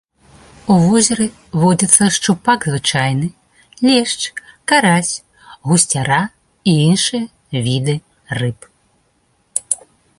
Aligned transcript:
У 0.75 0.75
возеры 0.83 1.25
водзяцца 1.63 2.03
шчупак 2.15 2.59
звычайны, 2.71 3.27
лешч, 3.89 4.21
карась, 4.73 5.13
гусцяра 5.71 6.21
і 6.73 6.77
іншыя 6.89 7.57
віды 7.69 7.95
рыб. 8.41 8.59